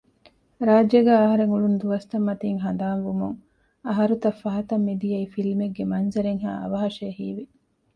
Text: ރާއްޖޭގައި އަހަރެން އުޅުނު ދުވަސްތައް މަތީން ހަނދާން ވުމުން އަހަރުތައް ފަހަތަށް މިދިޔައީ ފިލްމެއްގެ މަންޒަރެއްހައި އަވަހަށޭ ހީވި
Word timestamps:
ރާއްޖޭގައި 0.67 1.21
އަހަރެން 1.21 1.51
އުޅުނު 1.53 1.77
ދުވަސްތައް 1.81 2.25
މަތީން 2.27 2.59
ހަނދާން 2.65 3.01
ވުމުން 3.05 3.37
އަހަރުތައް 3.87 4.39
ފަހަތަށް 4.43 4.85
މިދިޔައީ 4.87 5.25
ފިލްމެއްގެ 5.33 5.83
މަންޒަރެއްހައި 5.91 6.59
އަވަހަށޭ 6.61 7.07
ހީވި 7.17 7.43